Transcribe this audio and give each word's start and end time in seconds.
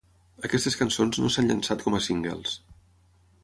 Aquestes 0.47 0.77
cançons 0.79 1.21
no 1.23 1.31
s"han 1.33 1.51
llançat 1.51 1.87
com 1.89 1.99
a 1.99 2.03
singles. 2.09 2.59